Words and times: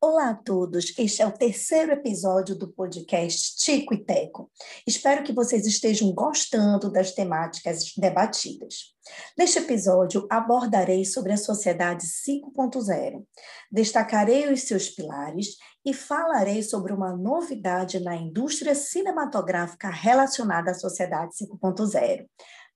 Olá 0.00 0.30
a 0.30 0.34
todos, 0.34 0.96
este 0.96 1.22
é 1.22 1.26
o 1.26 1.32
terceiro 1.32 1.90
episódio 1.90 2.54
do 2.54 2.68
podcast 2.68 3.56
Tico 3.56 3.92
e 3.92 4.04
Teco. 4.04 4.48
Espero 4.86 5.24
que 5.24 5.32
vocês 5.32 5.66
estejam 5.66 6.12
gostando 6.12 6.88
das 6.88 7.14
temáticas 7.14 7.92
debatidas. 7.96 8.94
Neste 9.36 9.58
episódio, 9.58 10.24
abordarei 10.30 11.04
sobre 11.04 11.32
a 11.32 11.36
sociedade 11.36 12.04
5.0, 12.04 13.24
destacarei 13.72 14.52
os 14.52 14.60
seus 14.60 14.88
pilares 14.88 15.56
e 15.84 15.92
falarei 15.92 16.62
sobre 16.62 16.92
uma 16.92 17.16
novidade 17.16 17.98
na 17.98 18.14
indústria 18.14 18.76
cinematográfica 18.76 19.90
relacionada 19.90 20.70
à 20.70 20.74
sociedade 20.74 21.32
5.0. 21.34 22.24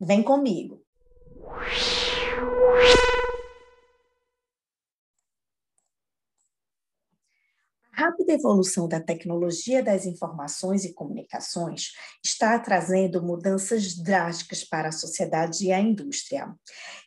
Vem 0.00 0.24
comigo! 0.24 0.87
Rápida 7.98 8.32
evolução 8.32 8.86
da 8.86 9.00
tecnologia 9.00 9.82
das 9.82 10.06
informações 10.06 10.84
e 10.84 10.94
comunicações 10.94 11.92
está 12.24 12.56
trazendo 12.56 13.20
mudanças 13.20 13.96
drásticas 13.96 14.62
para 14.62 14.90
a 14.90 14.92
sociedade 14.92 15.66
e 15.66 15.72
a 15.72 15.80
indústria. 15.80 16.54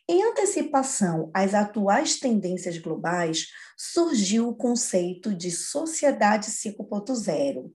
Em 0.06 0.22
antecipação 0.22 1.30
às 1.32 1.54
atuais 1.54 2.18
tendências 2.18 2.76
globais, 2.76 3.46
surgiu 3.74 4.48
o 4.48 4.54
conceito 4.54 5.34
de 5.34 5.50
sociedade 5.50 6.50
5.0. 6.50 7.70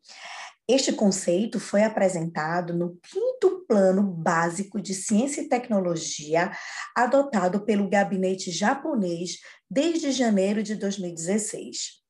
Este 0.70 0.92
conceito 0.92 1.62
foi 1.62 1.84
apresentado 1.84 2.74
no 2.74 2.98
quinto 2.98 3.66
plano 3.66 4.04
básico 4.04 4.82
de 4.82 4.94
ciência 4.94 5.42
e 5.42 5.48
tecnologia, 5.48 6.52
adotado 6.94 7.64
pelo 7.64 7.90
gabinete 7.90 8.52
japonês 8.52 9.40
desde 9.70 10.12
janeiro 10.12 10.62
de 10.62 10.76
2016. 10.76 12.02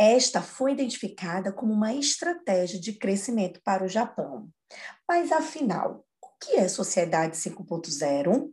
Esta 0.00 0.40
foi 0.40 0.72
identificada 0.72 1.52
como 1.52 1.72
uma 1.72 1.92
estratégia 1.92 2.80
de 2.80 2.94
crescimento 2.94 3.60
para 3.62 3.84
o 3.84 3.88
Japão. 3.88 4.48
Mas, 5.06 5.30
afinal, 5.30 6.06
o 6.22 6.28
que 6.40 6.56
é 6.56 6.68
Sociedade 6.68 7.36
5.0? 7.36 8.50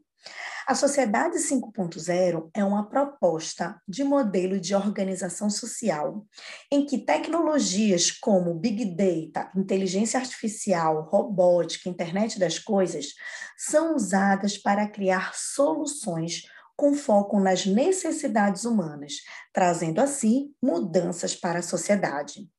A 0.67 0.73
Sociedade 0.73 1.37
5.0 1.37 2.49
é 2.51 2.63
uma 2.63 2.89
proposta 2.89 3.79
de 3.87 4.03
modelo 4.03 4.59
de 4.59 4.73
organização 4.73 5.47
social 5.47 6.25
em 6.71 6.83
que 6.87 6.97
tecnologias 6.97 8.09
como 8.09 8.55
Big 8.55 8.83
Data, 8.83 9.51
inteligência 9.55 10.19
artificial, 10.19 11.03
robótica, 11.03 11.87
internet 11.87 12.39
das 12.39 12.57
coisas 12.57 13.13
são 13.55 13.95
usadas 13.95 14.57
para 14.57 14.89
criar 14.89 15.35
soluções 15.35 16.47
com 16.75 16.95
foco 16.95 17.39
nas 17.39 17.67
necessidades 17.67 18.65
humanas, 18.65 19.17
trazendo 19.53 20.01
assim 20.01 20.51
mudanças 20.59 21.35
para 21.35 21.59
a 21.59 21.63
sociedade. 21.63 22.49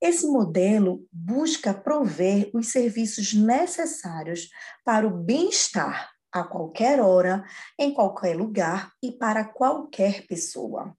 Esse 0.00 0.26
modelo 0.26 1.06
busca 1.12 1.74
prover 1.74 2.50
os 2.54 2.68
serviços 2.68 3.34
necessários 3.34 4.48
para 4.82 5.06
o 5.06 5.10
bem-estar 5.10 6.15
a 6.32 6.44
qualquer 6.44 7.00
hora, 7.00 7.44
em 7.78 7.92
qualquer 7.92 8.36
lugar 8.36 8.92
e 9.02 9.12
para 9.12 9.44
qualquer 9.44 10.26
pessoa. 10.26 10.94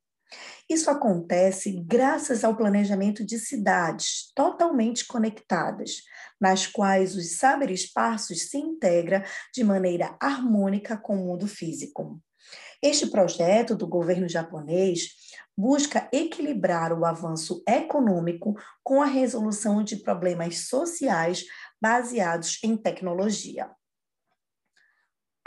Isso 0.70 0.90
acontece 0.90 1.72
graças 1.86 2.44
ao 2.44 2.56
planejamento 2.56 3.26
de 3.26 3.40
cidades 3.40 4.32
totalmente 4.36 5.06
conectadas, 5.08 6.02
nas 6.40 6.68
quais 6.68 7.16
os 7.16 7.38
saberes-passos 7.38 8.50
se 8.50 8.58
integram 8.58 9.24
de 9.54 9.64
maneira 9.64 10.18
harmônica 10.20 10.98
com 10.98 11.16
o 11.16 11.26
mundo 11.26 11.48
físico. 11.48 12.22
Este 12.82 13.08
projeto 13.08 13.76
do 13.76 13.88
governo 13.88 14.28
japonês 14.28 15.10
busca 15.58 16.08
equilibrar 16.14 16.94
o 16.94 17.06
avanço 17.06 17.64
econômico 17.68 18.54
com 18.84 19.02
a 19.02 19.06
resolução 19.06 19.84
de 19.84 19.96
problemas 19.98 20.68
sociais 20.68 21.46
baseados 21.82 22.60
em 22.64 22.78
tecnologia. 22.78 23.72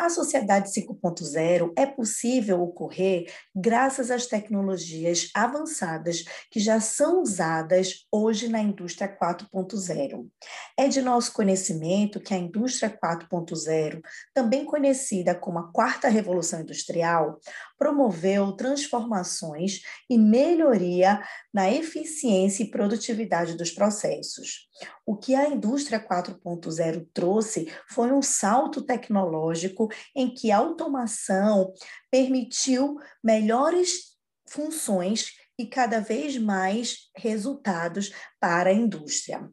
A 0.01 0.09
sociedade 0.09 0.71
5.0 0.71 1.75
é 1.77 1.85
possível 1.85 2.63
ocorrer 2.63 3.31
graças 3.55 4.11
às 4.11 4.25
tecnologias 4.27 5.29
avançadas 5.35 6.25
que 6.51 6.59
já 6.59 6.81
são 6.81 7.21
usadas 7.21 8.07
hoje 8.11 8.49
na 8.49 8.61
indústria 8.61 9.15
4.0. 9.15 10.27
É 10.75 10.89
de 10.89 11.03
nosso 11.03 11.35
conhecimento 11.35 12.19
que 12.19 12.33
a 12.33 12.39
indústria 12.39 12.89
4.0, 12.89 14.01
também 14.33 14.65
conhecida 14.65 15.35
como 15.35 15.59
a 15.59 15.71
quarta 15.71 16.09
revolução 16.09 16.63
industrial, 16.63 17.39
promoveu 17.79 18.53
transformações 18.53 19.83
e 20.09 20.17
melhoria 20.17 21.23
na 21.53 21.71
eficiência 21.71 22.63
e 22.63 22.71
produtividade 22.71 23.55
dos 23.55 23.71
processos. 23.71 24.71
O 25.05 25.15
que 25.17 25.35
a 25.35 25.47
indústria 25.47 26.01
4.0 26.01 27.07
trouxe 27.13 27.71
foi 27.87 28.13
um 28.13 28.23
salto 28.23 28.81
tecnológico 28.81 29.90
em 30.15 30.33
que 30.33 30.51
a 30.51 30.59
automação 30.59 31.73
permitiu 32.11 32.99
melhores 33.23 34.17
funções 34.49 35.33
e 35.59 35.67
cada 35.67 36.01
vez 36.01 36.39
mais 36.39 37.11
resultados 37.17 38.13
para 38.41 38.71
a 38.71 38.73
indústria. 38.73 39.49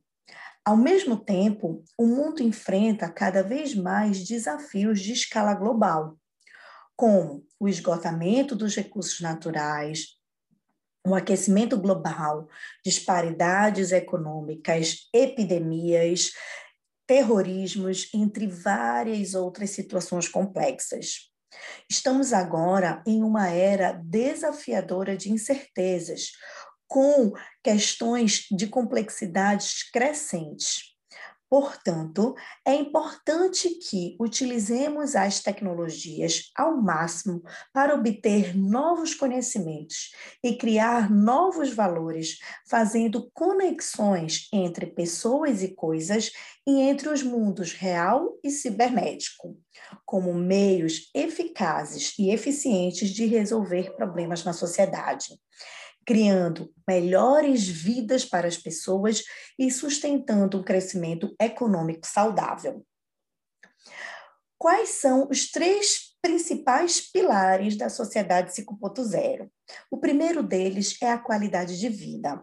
Ao 0.66 0.76
mesmo 0.76 1.18
tempo, 1.18 1.84
o 1.98 2.06
mundo 2.06 2.42
enfrenta 2.42 3.10
cada 3.10 3.42
vez 3.42 3.74
mais 3.74 4.26
desafios 4.26 5.00
de 5.00 5.14
escala 5.14 5.54
global, 5.54 6.18
como 6.96 7.46
o 7.60 7.70
esgotamento 7.70 8.56
dos 8.56 8.76
recursos 8.76 9.22
naturais, 9.22 10.18
o 11.08 11.16
aquecimento 11.16 11.78
global, 11.78 12.50
disparidades 12.84 13.94
econômicas, 13.94 15.08
epidemias, 15.14 16.32
terrorismos, 17.08 18.10
entre 18.14 18.46
várias 18.46 19.34
outras 19.34 19.70
situações 19.72 20.28
complexas. 20.28 21.32
Estamos 21.90 22.34
agora 22.34 23.02
em 23.08 23.24
uma 23.24 23.48
era 23.50 23.94
desafiadora 23.94 25.16
de 25.16 25.32
incertezas, 25.32 26.32
com 26.86 27.32
questões 27.64 28.46
de 28.52 28.68
complexidades 28.68 29.90
crescentes. 29.90 30.97
Portanto, 31.50 32.36
é 32.66 32.76
importante 32.76 33.70
que 33.76 34.18
utilizemos 34.20 35.16
as 35.16 35.40
tecnologias 35.40 36.52
ao 36.54 36.76
máximo 36.76 37.42
para 37.72 37.96
obter 37.96 38.54
novos 38.54 39.14
conhecimentos 39.14 40.12
e 40.44 40.58
criar 40.58 41.10
novos 41.10 41.72
valores, 41.74 42.40
fazendo 42.70 43.32
conexões 43.34 44.50
entre 44.52 44.88
pessoas 44.88 45.64
e 45.64 45.74
coisas 45.74 46.32
e 46.68 46.82
entre 46.82 47.08
os 47.08 47.24
mundos 47.24 47.72
real 47.72 48.38
e 48.44 48.52
cibernético, 48.52 49.58
como 50.06 50.34
meios 50.34 51.10
eficazes 51.16 52.14
e 52.20 52.30
eficientes 52.30 53.10
de 53.12 53.26
resolver 53.26 53.96
problemas 53.96 54.44
na 54.44 54.52
sociedade 54.52 55.40
criando 56.08 56.74
melhores 56.88 57.68
vidas 57.68 58.24
para 58.24 58.48
as 58.48 58.56
pessoas 58.56 59.24
e 59.60 59.70
sustentando 59.70 60.58
um 60.58 60.64
crescimento 60.64 61.36
econômico 61.40 62.08
saudável. 62.08 62.82
Quais 64.58 64.90
são 64.90 65.28
os 65.30 65.52
três 65.52 66.16
principais 66.22 67.02
pilares 67.12 67.78
da 67.78 67.90
sociedade 67.90 68.54
5.0? 68.54 69.50
O 69.92 69.98
primeiro 69.98 70.42
deles 70.42 70.98
é 71.02 71.12
a 71.12 71.20
qualidade 71.20 71.78
de 71.78 71.90
vida. 71.90 72.42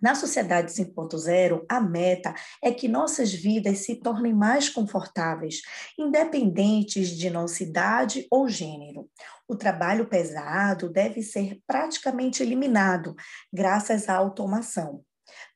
Na 0.00 0.14
sociedade 0.14 0.72
5.0, 0.72 1.64
a 1.68 1.80
meta 1.80 2.34
é 2.62 2.70
que 2.70 2.86
nossas 2.86 3.32
vidas 3.32 3.78
se 3.78 3.96
tornem 3.96 4.34
mais 4.34 4.68
confortáveis, 4.68 5.62
independentes 5.98 7.08
de 7.10 7.30
nossa 7.30 7.62
idade 7.62 8.26
ou 8.30 8.46
gênero. 8.46 9.08
O 9.48 9.56
trabalho 9.56 10.06
pesado 10.06 10.90
deve 10.90 11.22
ser 11.22 11.58
praticamente 11.66 12.42
eliminado, 12.42 13.14
graças 13.50 14.08
à 14.08 14.16
automação, 14.16 15.02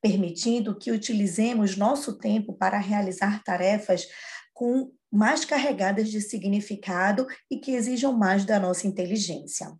permitindo 0.01 0.79
que 0.79 0.91
utilizemos 0.91 1.77
nosso 1.77 2.17
tempo 2.17 2.55
para 2.55 2.79
realizar 2.79 3.43
tarefas 3.45 4.07
com 4.55 4.91
mais 5.13 5.45
carregadas 5.45 6.09
de 6.09 6.21
significado 6.21 7.27
e 7.51 7.59
que 7.59 7.73
exijam 7.73 8.13
mais 8.13 8.45
da 8.47 8.59
nossa 8.59 8.87
inteligência. 8.87 9.71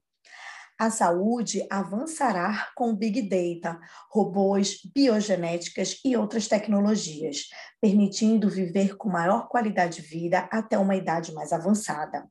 A 0.81 0.91
saúde 0.91 1.67
avançará 1.69 2.71
com 2.75 2.97
Big 2.97 3.29
Data, 3.29 3.79
robôs, 4.09 4.81
biogenéticas 4.95 6.01
e 6.03 6.17
outras 6.17 6.49
tecnologias, 6.49 7.51
permitindo 7.83 8.49
viver 8.49 8.97
com 8.97 9.11
maior 9.11 9.47
qualidade 9.47 10.01
de 10.01 10.09
vida 10.09 10.49
até 10.51 10.79
uma 10.79 10.97
idade 10.97 11.35
mais 11.35 11.53
avançada. 11.53 12.27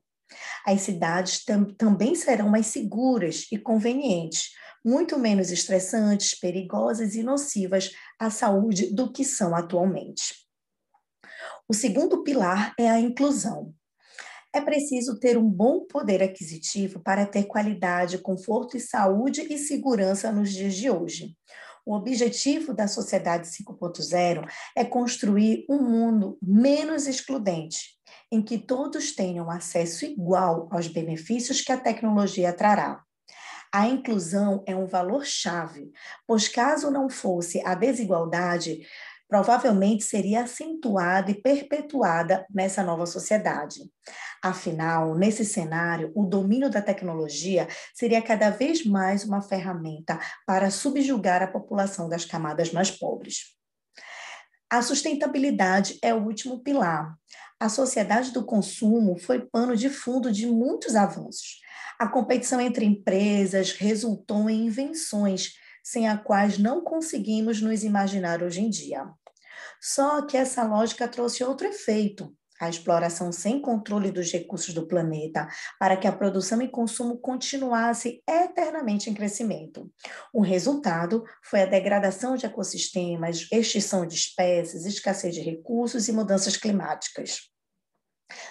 As 0.66 0.80
cidades 0.80 1.44
tam 1.44 1.64
também 1.64 2.16
serão 2.16 2.48
mais 2.48 2.66
seguras 2.66 3.46
e 3.52 3.56
convenientes, 3.56 4.50
muito 4.84 5.16
menos 5.16 5.52
estressantes, 5.52 6.36
perigosas 6.36 7.14
e 7.14 7.22
nocivas 7.22 7.92
à 8.18 8.30
saúde 8.30 8.92
do 8.92 9.12
que 9.12 9.24
são 9.24 9.54
atualmente. 9.54 10.34
O 11.68 11.72
segundo 11.72 12.24
pilar 12.24 12.74
é 12.76 12.90
a 12.90 12.98
inclusão. 12.98 13.72
É 14.52 14.60
preciso 14.60 15.18
ter 15.18 15.38
um 15.38 15.48
bom 15.48 15.86
poder 15.86 16.22
aquisitivo 16.22 16.98
para 17.00 17.24
ter 17.24 17.44
qualidade, 17.44 18.18
conforto 18.18 18.76
e 18.76 18.80
saúde 18.80 19.42
e 19.48 19.56
segurança 19.56 20.32
nos 20.32 20.52
dias 20.52 20.74
de 20.74 20.90
hoje. 20.90 21.36
O 21.86 21.94
objetivo 21.94 22.74
da 22.74 22.88
Sociedade 22.88 23.48
5.0 23.48 24.44
é 24.76 24.84
construir 24.84 25.64
um 25.68 25.82
mundo 25.82 26.36
menos 26.42 27.06
excludente, 27.06 27.96
em 28.30 28.42
que 28.42 28.58
todos 28.58 29.12
tenham 29.12 29.50
acesso 29.50 30.04
igual 30.04 30.68
aos 30.70 30.88
benefícios 30.88 31.60
que 31.60 31.72
a 31.72 31.80
tecnologia 31.80 32.52
trará. 32.52 33.02
A 33.72 33.86
inclusão 33.86 34.64
é 34.66 34.74
um 34.74 34.86
valor-chave, 34.86 35.92
pois 36.26 36.48
caso 36.48 36.90
não 36.90 37.08
fosse 37.08 37.64
a 37.64 37.74
desigualdade, 37.76 38.80
provavelmente 39.30 40.02
seria 40.02 40.42
acentuada 40.42 41.30
e 41.30 41.40
perpetuada 41.40 42.44
nessa 42.52 42.82
nova 42.82 43.06
sociedade. 43.06 43.80
Afinal, 44.42 45.14
nesse 45.14 45.44
cenário, 45.44 46.10
o 46.16 46.26
domínio 46.26 46.68
da 46.68 46.82
tecnologia 46.82 47.68
seria 47.94 48.20
cada 48.20 48.50
vez 48.50 48.84
mais 48.84 49.24
uma 49.24 49.40
ferramenta 49.40 50.18
para 50.44 50.68
subjugar 50.68 51.42
a 51.42 51.46
população 51.46 52.08
das 52.08 52.24
camadas 52.24 52.72
mais 52.72 52.90
pobres. 52.90 53.56
A 54.68 54.82
sustentabilidade 54.82 55.98
é 56.02 56.12
o 56.12 56.24
último 56.24 56.60
pilar. 56.60 57.14
A 57.60 57.68
sociedade 57.68 58.32
do 58.32 58.44
consumo 58.44 59.16
foi 59.18 59.46
pano 59.46 59.76
de 59.76 59.88
fundo 59.90 60.32
de 60.32 60.46
muitos 60.46 60.96
avanços. 60.96 61.60
A 62.00 62.08
competição 62.08 62.60
entre 62.60 62.84
empresas 62.84 63.72
resultou 63.72 64.50
em 64.50 64.66
invenções 64.66 65.52
sem 65.84 66.08
as 66.08 66.22
quais 66.22 66.58
não 66.58 66.82
conseguimos 66.82 67.60
nos 67.60 67.84
imaginar 67.84 68.42
hoje 68.42 68.60
em 68.60 68.70
dia. 68.70 69.06
Só 69.80 70.22
que 70.22 70.36
essa 70.36 70.62
lógica 70.64 71.08
trouxe 71.08 71.44
outro 71.44 71.66
efeito, 71.66 72.34
a 72.60 72.68
exploração 72.68 73.32
sem 73.32 73.60
controle 73.60 74.12
dos 74.12 74.30
recursos 74.30 74.74
do 74.74 74.86
planeta, 74.86 75.48
para 75.78 75.96
que 75.96 76.06
a 76.06 76.12
produção 76.12 76.60
e 76.60 76.68
consumo 76.68 77.18
continuasse 77.18 78.22
eternamente 78.28 79.08
em 79.08 79.14
crescimento. 79.14 79.90
O 80.32 80.42
resultado 80.42 81.24
foi 81.42 81.62
a 81.62 81.66
degradação 81.66 82.36
de 82.36 82.44
ecossistemas, 82.44 83.48
extinção 83.50 84.06
de 84.06 84.14
espécies, 84.14 84.84
escassez 84.84 85.34
de 85.34 85.40
recursos 85.40 86.06
e 86.06 86.12
mudanças 86.12 86.56
climáticas. 86.56 87.49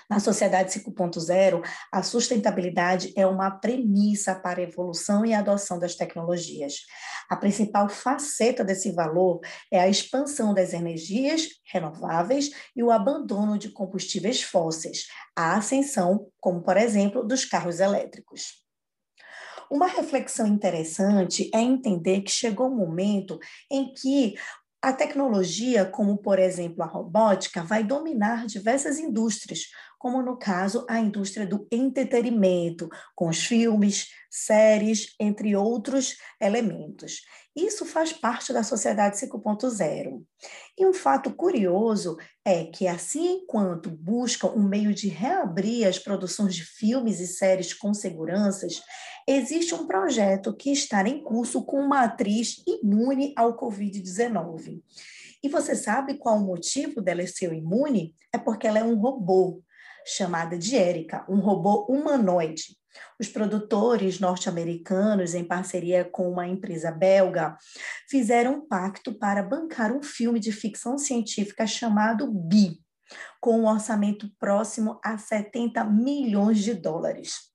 Na 0.09 0.19
sociedade 0.19 0.71
5.0, 0.71 1.61
a 1.91 2.03
sustentabilidade 2.03 3.13
é 3.15 3.25
uma 3.25 3.51
premissa 3.51 4.35
para 4.35 4.59
a 4.59 4.63
evolução 4.63 5.25
e 5.25 5.33
a 5.33 5.39
adoção 5.39 5.79
das 5.79 5.95
tecnologias. 5.95 6.85
A 7.29 7.35
principal 7.35 7.87
faceta 7.89 8.63
desse 8.63 8.91
valor 8.91 9.39
é 9.71 9.79
a 9.79 9.87
expansão 9.87 10.53
das 10.53 10.73
energias 10.73 11.47
renováveis 11.71 12.51
e 12.75 12.83
o 12.83 12.91
abandono 12.91 13.57
de 13.57 13.69
combustíveis 13.69 14.41
fósseis, 14.41 15.07
a 15.35 15.55
ascensão, 15.55 16.27
como 16.39 16.61
por 16.61 16.77
exemplo, 16.77 17.23
dos 17.23 17.45
carros 17.45 17.79
elétricos. 17.79 18.59
Uma 19.71 19.85
reflexão 19.85 20.47
interessante 20.47 21.51
é 21.53 21.61
entender 21.61 22.21
que 22.21 22.31
chegou 22.31 22.67
o 22.67 22.73
um 22.73 22.75
momento 22.75 23.37
em 23.69 23.93
que 23.93 24.33
a 24.81 24.93
tecnologia, 24.93 25.85
como 25.85 26.17
por 26.17 26.39
exemplo 26.39 26.83
a 26.83 26.87
robótica, 26.87 27.63
vai 27.63 27.83
dominar 27.83 28.45
diversas 28.45 28.97
indústrias, 28.97 29.65
como 29.97 30.21
no 30.21 30.37
caso 30.37 30.85
a 30.89 30.99
indústria 30.99 31.45
do 31.45 31.67
entretenimento, 31.69 32.87
com 33.13 33.27
os 33.27 33.45
filmes, 33.45 34.07
séries, 34.29 35.13
entre 35.19 35.53
outros 35.55 36.15
elementos. 36.39 37.21
Isso 37.53 37.85
faz 37.85 38.13
parte 38.13 38.53
da 38.53 38.63
sociedade 38.63 39.17
5.0. 39.17 40.23
E 40.77 40.85
um 40.85 40.93
fato 40.93 41.33
curioso 41.33 42.17
é 42.45 42.63
que, 42.63 42.87
assim 42.87 43.41
enquanto 43.41 43.89
buscam 43.89 44.47
um 44.51 44.63
meio 44.63 44.93
de 44.93 45.09
reabrir 45.09 45.85
as 45.85 45.99
produções 45.99 46.55
de 46.55 46.63
filmes 46.63 47.19
e 47.19 47.27
séries 47.27 47.73
com 47.73 47.93
seguranças, 47.93 48.81
existe 49.33 49.75
um 49.75 49.85
projeto 49.85 50.55
que 50.55 50.71
está 50.71 51.07
em 51.07 51.23
curso 51.23 51.63
com 51.63 51.79
uma 51.79 52.03
atriz 52.03 52.63
imune 52.65 53.33
ao 53.35 53.57
Covid-19. 53.57 54.81
E 55.43 55.47
você 55.47 55.75
sabe 55.75 56.17
qual 56.17 56.37
o 56.37 56.45
motivo 56.45 57.01
dela 57.01 57.25
ser 57.27 57.53
imune? 57.53 58.15
É 58.33 58.37
porque 58.37 58.67
ela 58.67 58.79
é 58.79 58.83
um 58.83 58.95
robô, 58.95 59.63
chamada 60.05 60.57
de 60.57 60.75
Erika, 60.75 61.25
um 61.29 61.39
robô 61.39 61.85
humanoide. 61.85 62.77
Os 63.19 63.29
produtores 63.29 64.19
norte-americanos, 64.19 65.35
em 65.35 65.43
parceria 65.43 66.03
com 66.03 66.29
uma 66.29 66.47
empresa 66.47 66.91
belga, 66.91 67.55
fizeram 68.09 68.55
um 68.55 68.67
pacto 68.67 69.13
para 69.13 69.43
bancar 69.43 69.95
um 69.95 70.01
filme 70.01 70.39
de 70.39 70.51
ficção 70.51 70.97
científica 70.97 71.67
chamado 71.67 72.29
Bi, 72.31 72.79
com 73.39 73.59
um 73.59 73.67
orçamento 73.67 74.29
próximo 74.39 74.99
a 75.03 75.17
70 75.17 75.83
milhões 75.85 76.59
de 76.59 76.73
dólares. 76.73 77.48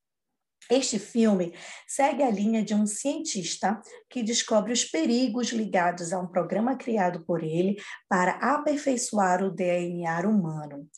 Este 0.71 0.99
filme 0.99 1.53
segue 1.87 2.23
a 2.23 2.31
linha 2.31 2.65
de 2.65 2.75
um 2.75 2.87
cientista 2.87 3.81
que 4.09 4.23
descobre 4.23 4.73
os 4.73 4.85
perigos 4.85 5.49
ligados 5.49 6.13
a 6.13 6.19
um 6.19 6.27
programa 6.27 6.77
criado 6.77 7.25
por 7.25 7.43
ele 7.43 7.77
para 8.09 8.33
aperfeiçoar 8.33 9.43
o 9.43 9.51
DNA 9.51 10.21
humano 10.29 10.89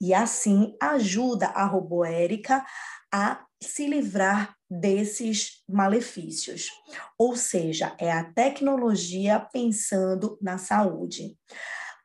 e 0.00 0.14
assim 0.14 0.76
ajuda 0.80 1.46
a 1.46 1.64
robô 1.64 2.04
Érica 2.04 2.64
a 3.12 3.44
se 3.62 3.86
livrar 3.86 4.54
desses 4.70 5.62
malefícios. 5.68 6.68
Ou 7.18 7.36
seja, 7.36 7.96
é 7.98 8.12
a 8.12 8.24
tecnologia 8.24 9.40
pensando 9.40 10.38
na 10.40 10.58
saúde. 10.58 11.36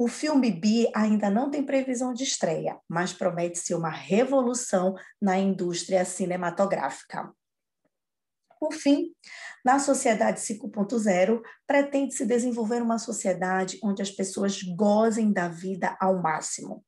O 0.03 0.07
filme 0.07 0.49
Bi 0.49 0.89
ainda 0.95 1.29
não 1.29 1.51
tem 1.51 1.61
previsão 1.63 2.11
de 2.11 2.23
estreia, 2.23 2.79
mas 2.89 3.13
promete 3.13 3.59
ser 3.59 3.75
uma 3.75 3.91
revolução 3.91 4.95
na 5.21 5.37
indústria 5.37 6.03
cinematográfica. 6.03 7.31
Por 8.61 8.73
fim, 8.73 9.07
na 9.65 9.79
sociedade 9.79 10.39
5.0, 10.39 11.41
pretende-se 11.65 12.27
desenvolver 12.27 12.79
uma 12.83 12.99
sociedade 12.99 13.79
onde 13.83 14.03
as 14.03 14.11
pessoas 14.11 14.61
gozem 14.61 15.33
da 15.33 15.47
vida 15.47 15.97
ao 15.99 16.21
máximo. 16.21 16.85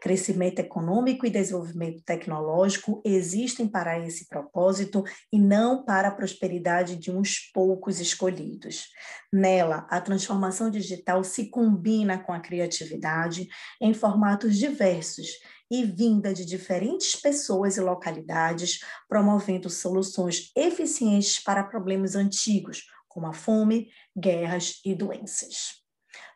Crescimento 0.00 0.58
econômico 0.58 1.24
e 1.24 1.30
desenvolvimento 1.30 2.02
tecnológico 2.04 3.00
existem 3.04 3.68
para 3.68 4.04
esse 4.04 4.26
propósito 4.28 5.04
e 5.32 5.38
não 5.38 5.84
para 5.84 6.08
a 6.08 6.14
prosperidade 6.14 6.96
de 6.96 7.12
uns 7.12 7.38
poucos 7.54 8.00
escolhidos. 8.00 8.88
Nela, 9.32 9.86
a 9.88 10.00
transformação 10.00 10.70
digital 10.70 11.22
se 11.22 11.50
combina 11.50 12.18
com 12.18 12.32
a 12.32 12.40
criatividade 12.40 13.46
em 13.80 13.94
formatos 13.94 14.58
diversos 14.58 15.28
e 15.72 15.86
vinda 15.86 16.34
de 16.34 16.44
diferentes 16.44 17.16
pessoas 17.16 17.78
e 17.78 17.80
localidades, 17.80 18.80
promovendo 19.08 19.70
soluções 19.70 20.52
eficientes 20.54 21.42
para 21.42 21.64
problemas 21.64 22.14
antigos, 22.14 22.84
como 23.08 23.26
a 23.26 23.32
fome, 23.32 23.88
guerras 24.14 24.82
e 24.84 24.94
doenças. 24.94 25.82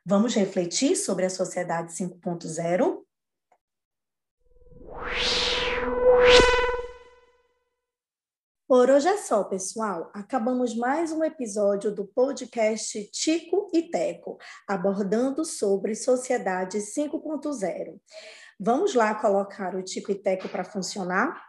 Vamos 0.07 0.35
refletir 0.35 0.97
sobre 0.97 1.27
a 1.27 1.31
sociedade 1.31 1.93
5.0? 1.93 3.03
Por 8.67 8.91
hoje 8.91 9.07
é 9.07 9.19
só, 9.19 9.45
pessoal. 9.45 10.11
Acabamos 10.15 10.75
mais 10.75 11.13
um 11.13 11.23
episódio 11.23 11.95
do 11.95 12.07
podcast 12.07 13.05
Tico 13.13 13.71
e 13.73 13.83
Teco, 13.83 14.39
abordando 14.67 15.45
sobre 15.45 15.95
sociedade 15.95 16.79
5.0. 16.79 18.01
Vamos 18.59 18.95
lá 18.95 19.15
colocar 19.15 19.75
o 19.75 19.83
Tico 19.83 20.11
e 20.11 20.15
Teco 20.15 20.49
para 20.49 20.65
funcionar? 20.65 21.47